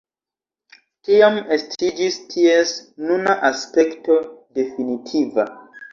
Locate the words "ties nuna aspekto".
2.33-4.19